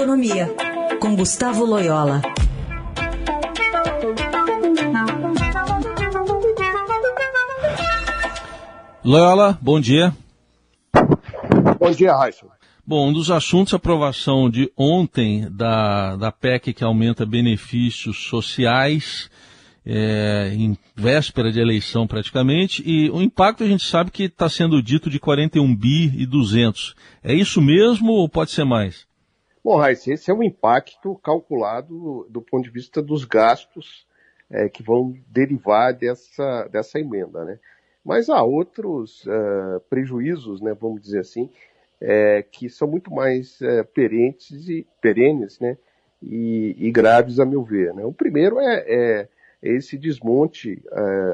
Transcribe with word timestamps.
Economia, 0.00 0.48
com 0.98 1.14
Gustavo 1.14 1.62
Loyola. 1.62 2.22
Loyola, 9.04 9.58
bom 9.60 9.78
dia. 9.78 10.16
Bom 11.78 11.90
dia, 11.90 12.16
Raíssa. 12.16 12.46
Bom, 12.86 13.10
um 13.10 13.12
dos 13.12 13.30
assuntos, 13.30 13.74
a 13.74 13.76
aprovação 13.76 14.48
de 14.48 14.72
ontem 14.74 15.46
da, 15.50 16.16
da 16.16 16.32
PEC 16.32 16.72
que 16.72 16.82
aumenta 16.82 17.26
benefícios 17.26 18.24
sociais, 18.24 19.30
é, 19.84 20.50
em 20.54 20.78
véspera 20.96 21.52
de 21.52 21.60
eleição 21.60 22.06
praticamente, 22.06 22.82
e 22.86 23.10
o 23.10 23.20
impacto 23.20 23.64
a 23.64 23.68
gente 23.68 23.84
sabe 23.84 24.10
que 24.10 24.22
está 24.22 24.48
sendo 24.48 24.82
dito 24.82 25.10
de 25.10 25.20
41 25.20 25.76
bi 25.76 26.10
e 26.16 26.24
200. 26.24 26.94
É 27.22 27.34
isso 27.34 27.60
mesmo 27.60 28.12
ou 28.12 28.26
pode 28.30 28.50
ser 28.50 28.64
mais? 28.64 29.09
Bom, 29.62 29.76
Raíssa, 29.76 30.12
esse 30.12 30.30
é 30.30 30.34
um 30.34 30.42
impacto 30.42 31.14
calculado 31.16 32.26
do 32.30 32.40
ponto 32.40 32.64
de 32.64 32.70
vista 32.70 33.02
dos 33.02 33.24
gastos 33.26 34.06
é, 34.50 34.68
que 34.68 34.82
vão 34.82 35.14
derivar 35.28 35.92
dessa, 35.92 36.66
dessa 36.68 36.98
emenda, 36.98 37.44
né? 37.44 37.58
Mas 38.02 38.30
há 38.30 38.42
outros 38.42 39.26
uh, 39.26 39.78
prejuízos, 39.90 40.62
né, 40.62 40.72
vamos 40.72 41.02
dizer 41.02 41.20
assim, 41.20 41.50
é, 42.00 42.42
que 42.42 42.70
são 42.70 42.88
muito 42.88 43.12
mais 43.12 43.60
é, 43.60 43.82
perentes 43.82 44.68
e 44.70 44.86
perenes, 45.02 45.60
né, 45.60 45.76
e, 46.22 46.74
e, 46.78 46.90
graves 46.90 47.38
a 47.38 47.44
meu 47.44 47.62
ver. 47.62 47.92
Né? 47.92 48.02
O 48.02 48.12
primeiro 48.12 48.58
é, 48.58 48.84
é 48.88 49.28
esse 49.62 49.98
desmonte 49.98 50.82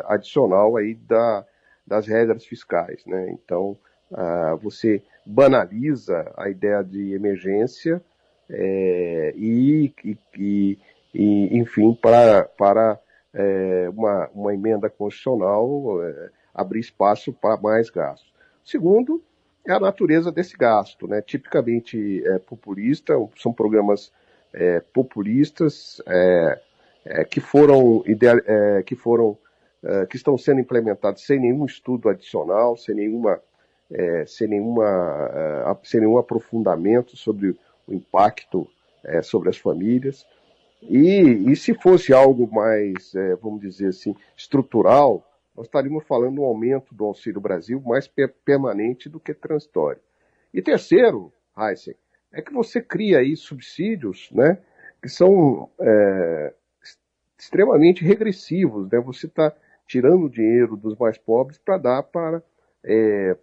adicional 0.07 0.77
aí 0.77 0.95
da, 0.95 1.47
das 1.87 2.09
regras 2.09 2.45
fiscais, 2.45 3.07
né? 3.07 3.30
Então 3.30 3.79
uh, 4.11 4.57
você 4.61 5.01
banaliza 5.24 6.33
a 6.37 6.51
ideia 6.51 6.83
de 6.83 7.13
emergência 7.15 8.02
é, 8.49 9.35
e, 9.37 9.93
e, 10.05 10.79
e, 11.15 11.59
enfim, 11.59 11.95
para, 11.95 12.45
para 12.45 13.01
é, 13.35 13.88
uma, 13.91 14.30
uma 14.35 14.55
emenda 14.55 14.88
constitucional 14.88 16.03
é, 16.03 16.30
abrir 16.55 16.80
espaço 16.80 17.33
para 17.33 17.61
mais 17.61 17.91
gastos. 17.91 18.33
Segundo, 18.65 19.23
é 19.66 19.73
a 19.73 19.80
natureza 19.80 20.33
desse 20.33 20.57
gasto, 20.57 21.07
né? 21.07 21.21
tipicamente 21.21 22.23
é, 22.27 22.38
populista, 22.38 23.15
são 23.37 23.53
programas 23.53 24.13
é, 24.55 24.81
populistas 24.81 26.01
é, 26.07 26.60
que 27.31 27.41
foram, 27.41 28.03
que, 28.85 28.97
foram 28.97 29.38
que 30.10 30.16
estão 30.16 30.37
sendo 30.37 30.59
implementados 30.59 31.25
sem 31.25 31.38
nenhum 31.38 31.65
estudo 31.65 32.09
adicional, 32.09 32.77
sem 32.77 32.97
nenhuma 32.97 33.41
sem 34.27 34.49
nenhuma 34.49 35.79
sem 35.85 36.01
nenhum 36.01 36.19
aprofundamento 36.19 37.16
sobre 37.16 37.57
o 37.87 37.95
impacto 37.95 38.68
sobre 39.23 39.48
as 39.48 39.56
famílias. 39.56 40.26
E, 40.82 41.51
e 41.51 41.56
se 41.56 41.74
fosse 41.74 42.12
algo 42.12 42.52
mais, 42.52 43.12
vamos 43.40 43.60
dizer 43.60 43.88
assim, 43.88 44.15
estrutural, 44.37 45.24
nós 45.56 45.66
estaríamos 45.66 46.04
falando 46.07 46.40
um 46.40 46.45
aumento 46.45 46.95
do 46.95 47.04
Auxílio 47.04 47.40
Brasil 47.40 47.80
mais 47.84 48.10
permanente 48.45 49.09
do 49.09 49.18
que 49.18 49.32
transitório. 49.32 50.01
E 50.52 50.60
terceiro, 50.60 51.32
Heisen, 51.57 51.95
é 52.32 52.42
que 52.42 52.52
você 52.52 52.80
cria 52.82 53.18
aí 53.18 53.34
subsídios 53.34 54.29
né, 54.30 54.59
que 55.02 55.09
são 55.09 55.70
é, 55.80 56.52
extremamente 57.38 58.04
regressivos. 58.04 58.90
Né? 58.90 59.01
Você 59.01 59.26
está 59.26 59.52
tirando 59.87 60.29
dinheiro 60.29 60.76
dos 60.76 60.96
mais 60.98 61.16
pobres 61.16 61.59
para 61.59 61.79
dar 61.79 62.02
para 62.02 62.42
é, 62.84 63.37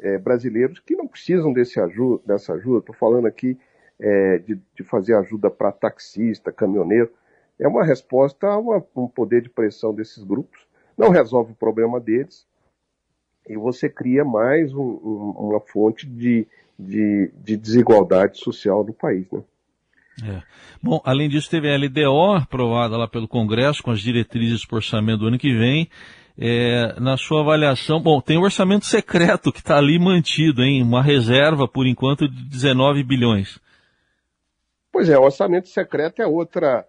é, 0.00 0.18
brasileiros 0.18 0.80
que 0.80 0.96
não 0.96 1.06
precisam 1.06 1.52
desse 1.52 1.78
ajuda, 1.78 2.22
dessa 2.26 2.54
ajuda. 2.54 2.80
Estou 2.80 2.94
falando 2.94 3.26
aqui 3.26 3.56
é, 4.00 4.38
de, 4.38 4.58
de, 4.74 4.82
fazer 4.82 5.14
ajuda 5.14 5.50
para 5.50 5.70
taxista, 5.70 6.50
caminhoneiro. 6.50 7.10
É 7.58 7.68
uma 7.68 7.84
resposta 7.84 8.46
a 8.46 8.58
uma, 8.58 8.84
um 8.96 9.06
poder 9.06 9.42
de 9.42 9.48
pressão 9.48 9.94
desses 9.94 10.24
grupos 10.24 10.70
não 11.00 11.08
resolve 11.08 11.52
o 11.52 11.56
problema 11.56 11.98
deles 11.98 12.46
e 13.48 13.56
você 13.56 13.88
cria 13.88 14.22
mais 14.22 14.70
um, 14.74 14.82
um, 14.82 15.34
uma 15.38 15.60
fonte 15.60 16.06
de, 16.06 16.46
de, 16.78 17.32
de, 17.42 17.56
desigualdade 17.56 18.38
social 18.38 18.84
no 18.84 18.92
país, 18.92 19.26
né? 19.32 19.42
É. 20.22 20.42
Bom, 20.82 21.00
além 21.02 21.30
disso, 21.30 21.48
teve 21.48 21.72
a 21.72 21.78
LDO 21.78 22.34
aprovada 22.34 22.98
lá 22.98 23.08
pelo 23.08 23.26
Congresso 23.26 23.82
com 23.82 23.90
as 23.90 24.00
diretrizes 24.00 24.66
para 24.66 24.76
orçamento 24.76 25.20
do 25.20 25.28
ano 25.28 25.38
que 25.38 25.56
vem. 25.56 25.88
É, 26.38 27.00
na 27.00 27.16
sua 27.16 27.40
avaliação, 27.40 27.98
bom, 28.02 28.20
tem 28.20 28.36
o 28.36 28.42
orçamento 28.42 28.84
secreto 28.84 29.50
que 29.50 29.60
está 29.60 29.78
ali 29.78 29.98
mantido, 29.98 30.62
hein? 30.62 30.82
Uma 30.82 31.02
reserva, 31.02 31.66
por 31.66 31.86
enquanto, 31.86 32.28
de 32.28 32.44
19 32.44 33.02
bilhões. 33.02 33.58
Pois 34.92 35.08
é, 35.08 35.18
orçamento 35.18 35.68
secreto 35.68 36.20
é 36.20 36.26
outra. 36.26 36.86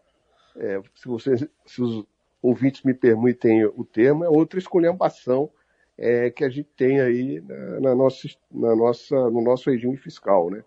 É, 0.55 0.81
se, 0.95 1.07
você, 1.07 1.35
se 1.65 1.81
os 1.81 2.05
ouvintes 2.41 2.83
me 2.83 2.93
permitem 2.93 3.65
o 3.65 3.85
termo, 3.85 4.25
é 4.25 4.29
outra 4.29 4.59
esculhambação 4.59 5.49
é, 5.97 6.31
que 6.31 6.43
a 6.43 6.49
gente 6.49 6.69
tem 6.75 6.99
aí 6.99 7.41
na, 7.41 7.79
na, 7.79 7.95
nossa, 7.95 8.27
na 8.51 8.75
nossa, 8.75 9.15
no 9.29 9.41
nosso 9.41 9.69
regime 9.69 9.95
fiscal. 9.95 10.49
Né? 10.49 10.63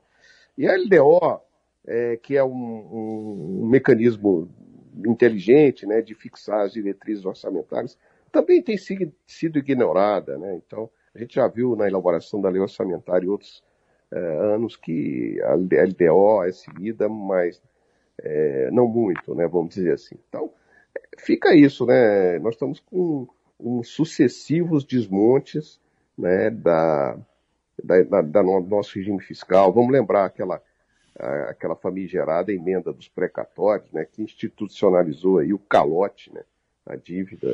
E 0.57 0.67
a 0.67 0.77
LDO, 0.77 1.41
é, 1.87 2.17
que 2.17 2.37
é 2.37 2.45
um, 2.45 2.51
um, 3.63 3.67
mecanismo 3.67 4.49
inteligente 5.05 5.87
né, 5.87 6.01
de 6.01 6.15
fixar 6.15 6.61
as 6.61 6.73
diretrizes 6.73 7.25
orçamentárias, 7.25 7.99
também 8.31 8.63
tem 8.63 8.77
sido, 8.77 9.59
ignorada. 9.59 10.39
Né? 10.39 10.61
Então, 10.65 10.89
a 11.13 11.19
gente 11.19 11.35
já 11.35 11.49
viu 11.49 11.75
na 11.75 11.89
elaboração 11.89 12.41
da 12.41 12.49
lei 12.49 12.61
orçamentária 12.61 13.27
em 13.27 13.31
outros 13.31 13.63
anos 14.19 14.77
que 14.77 15.41
a 15.43 15.55
LDO 15.55 16.45
é 16.45 16.53
seguida, 16.53 17.09
mas 17.09 17.61
é, 18.19 18.71
não 18.71 18.87
muito, 18.87 19.35
né, 19.35 19.47
vamos 19.47 19.75
dizer 19.75 19.93
assim. 19.93 20.17
Então, 20.29 20.53
fica 21.19 21.55
isso, 21.55 21.87
né? 21.87 22.39
Nós 22.39 22.55
estamos 22.55 22.81
com 22.81 23.27
sucessivos 23.83 24.85
desmontes 24.85 25.81
né, 26.17 26.51
da, 26.51 27.17
da, 27.83 28.03
da, 28.03 28.23
da 28.23 28.43
no, 28.43 28.61
nosso 28.61 28.97
regime 28.97 29.21
fiscal. 29.21 29.73
Vamos 29.73 29.93
lembrar 29.93 30.27
aquela, 30.27 30.63
aquela 31.49 31.77
famigerada 31.77 32.53
emenda 32.53 32.93
dos 32.93 33.09
precatórios, 33.09 33.91
né, 33.93 34.05
que 34.05 34.23
institucionalizou 34.23 35.39
aí 35.39 35.53
o 35.53 35.59
calote, 35.59 36.33
né, 36.33 36.43
a 36.87 36.97
dívida, 36.97 37.49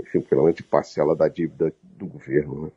enfim, 0.00 0.20
pelo 0.20 0.42
menos 0.42 0.56
de 0.56 0.62
parcela 0.62 1.14
da 1.14 1.28
dívida 1.28 1.72
do 1.82 2.06
governo. 2.06 2.66
Né? 2.66 2.72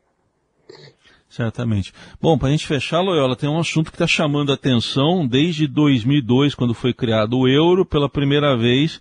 Certamente. 1.30 1.94
Bom, 2.20 2.36
para 2.36 2.48
a 2.48 2.50
gente 2.50 2.66
fechar, 2.66 3.00
Loyola, 3.00 3.36
tem 3.36 3.48
um 3.48 3.60
assunto 3.60 3.90
que 3.90 3.94
está 3.94 4.06
chamando 4.06 4.50
a 4.50 4.56
atenção 4.56 5.26
desde 5.26 5.66
2002, 5.66 6.54
quando 6.56 6.74
foi 6.74 6.92
criado 6.92 7.38
o 7.38 7.48
euro, 7.48 7.86
pela 7.86 8.08
primeira 8.08 8.56
vez 8.56 9.00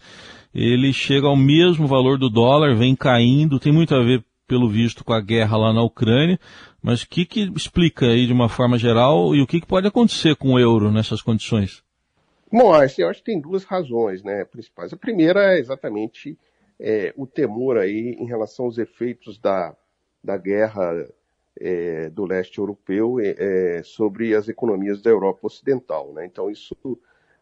ele 0.53 0.91
chega 0.91 1.27
ao 1.27 1.35
mesmo 1.35 1.87
valor 1.87 2.17
do 2.17 2.29
dólar, 2.29 2.75
vem 2.75 2.95
caindo, 2.95 3.59
tem 3.59 3.71
muito 3.71 3.93
a 3.93 4.03
ver, 4.03 4.23
pelo 4.47 4.69
visto, 4.69 5.03
com 5.03 5.13
a 5.13 5.21
guerra 5.21 5.57
lá 5.57 5.73
na 5.73 5.83
Ucrânia, 5.83 6.39
mas 6.81 7.03
o 7.03 7.09
que, 7.09 7.25
que 7.25 7.51
explica 7.55 8.07
aí 8.07 8.25
de 8.25 8.33
uma 8.33 8.49
forma 8.49 8.77
geral 8.77 9.35
e 9.35 9.41
o 9.41 9.47
que, 9.47 9.61
que 9.61 9.67
pode 9.67 9.87
acontecer 9.87 10.35
com 10.35 10.53
o 10.53 10.59
euro 10.59 10.91
nessas 10.91 11.21
condições? 11.21 11.83
Bom, 12.51 12.73
eu 12.97 13.09
acho 13.09 13.19
que 13.19 13.31
tem 13.31 13.39
duas 13.39 13.63
razões 13.63 14.23
né, 14.23 14.43
principais. 14.43 14.91
A 14.91 14.97
primeira 14.97 15.55
é 15.55 15.59
exatamente 15.59 16.35
é, 16.79 17.13
o 17.15 17.27
temor 17.27 17.77
aí 17.77 18.17
em 18.19 18.25
relação 18.25 18.65
aos 18.65 18.79
efeitos 18.79 19.37
da, 19.37 19.75
da 20.23 20.35
guerra 20.35 21.07
é, 21.59 22.09
do 22.09 22.25
leste 22.25 22.59
europeu 22.59 23.19
é, 23.19 23.35
é 23.77 23.83
sobre 23.83 24.33
as 24.35 24.47
economias 24.47 25.01
da 25.01 25.09
Europa 25.09 25.41
Ocidental. 25.43 26.13
Né? 26.13 26.25
Então, 26.25 26.49
isso, 26.49 26.75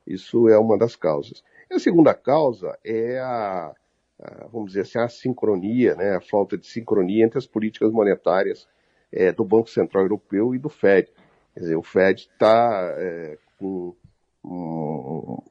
isso 0.06 0.50
é 0.50 0.58
uma 0.58 0.78
das 0.78 0.96
causas. 0.96 1.44
E 1.70 1.76
a 1.76 1.80
segunda 1.80 2.14
causa 2.14 2.78
é 2.84 3.20
a, 3.20 3.74
a, 4.20 4.48
vamos 4.48 4.70
dizer 4.70 4.82
assim, 4.82 5.00
a 5.00 5.08
sincronia, 5.08 5.96
né, 5.96 6.16
a 6.16 6.22
falta 6.22 6.58
de 6.58 6.66
sincronia 6.66 7.26
entre 7.26 7.38
as 7.38 7.46
políticas 7.46 7.92
monetárias 7.92 8.68
é, 9.12 9.32
do 9.32 9.46
Banco 9.46 9.70
Central 9.70 10.04
Europeu 10.04 10.56
e 10.56 10.58
do 10.58 10.70
Fed. 10.70 11.12
Quer 11.54 11.60
dizer, 11.60 11.76
o 11.76 11.84
Fed 11.84 12.22
está 12.22 12.96
é, 12.98 13.38
um, 13.62 13.94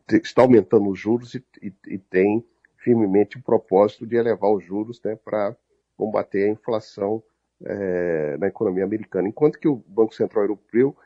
está 0.08 0.42
aumentando 0.42 0.88
os 0.88 0.98
juros 0.98 1.34
e, 1.34 1.44
e, 1.62 1.72
e, 1.88 1.98
tem 1.98 2.44
firmemente 2.76 3.36
o 3.36 3.42
propósito 3.42 4.06
de 4.06 4.16
elevar 4.16 4.50
os 4.50 4.64
juros 4.64 5.02
né, 5.02 5.16
para 5.16 5.56
combater 5.96 6.44
a 6.44 6.52
inflação 6.52 7.22
é, 7.64 8.36
na 8.38 8.46
economia 8.46 8.84
americana. 8.84 9.28
Enquanto 9.28 9.58
que 9.58 9.68
o 9.68 9.82
Banco 9.86 10.14
Central 10.14 10.44
Europeu 10.44 10.96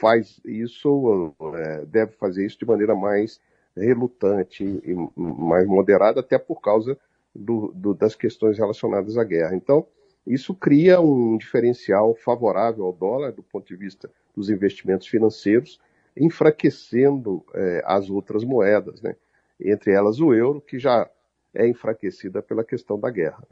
faz 0.00 0.40
isso, 0.44 1.34
é, 1.56 1.84
deve 1.86 2.12
fazer 2.12 2.44
isso 2.44 2.58
de 2.58 2.66
maneira 2.66 2.94
mais 2.94 3.40
relutante 3.76 4.64
e 4.64 4.94
mais 5.16 5.66
moderada, 5.66 6.20
até 6.20 6.38
por 6.38 6.60
causa 6.60 6.96
do, 7.34 7.72
do, 7.74 7.94
das 7.94 8.14
questões 8.14 8.58
relacionadas 8.58 9.16
à 9.16 9.24
guerra. 9.24 9.56
Então, 9.56 9.86
isso 10.26 10.54
cria 10.54 11.00
um 11.00 11.36
diferencial 11.36 12.14
favorável 12.14 12.86
ao 12.86 12.92
dólar 12.92 13.32
do 13.32 13.42
ponto 13.42 13.66
de 13.66 13.76
vista 13.76 14.10
dos 14.34 14.48
investimentos 14.48 15.06
financeiros, 15.06 15.80
enfraquecendo 16.16 17.44
é, 17.52 17.82
as 17.84 18.08
outras 18.08 18.44
moedas, 18.44 19.02
né? 19.02 19.16
entre 19.60 19.92
elas 19.92 20.20
o 20.20 20.32
euro, 20.32 20.60
que 20.60 20.78
já 20.78 21.08
é 21.52 21.66
enfraquecida 21.68 22.42
pela 22.42 22.64
questão 22.64 22.98
da 22.98 23.10
guerra. 23.10 23.42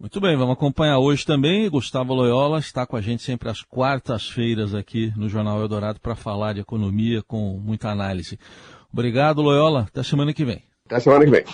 Muito 0.00 0.18
bem, 0.18 0.34
vamos 0.34 0.54
acompanhar 0.54 0.98
hoje 0.98 1.26
também. 1.26 1.68
Gustavo 1.68 2.14
Loyola 2.14 2.58
está 2.58 2.86
com 2.86 2.96
a 2.96 3.02
gente 3.02 3.22
sempre 3.22 3.50
às 3.50 3.60
quartas-feiras 3.60 4.74
aqui 4.74 5.12
no 5.14 5.28
Jornal 5.28 5.60
Eldorado 5.60 6.00
para 6.00 6.16
falar 6.16 6.54
de 6.54 6.60
economia 6.60 7.22
com 7.22 7.60
muita 7.62 7.90
análise. 7.90 8.38
Obrigado, 8.90 9.42
Loyola. 9.42 9.82
Até 9.90 10.02
semana 10.02 10.32
que 10.32 10.42
vem. 10.42 10.62
Até 10.86 11.00
semana 11.00 11.22
que 11.26 11.30
vem. 11.30 11.44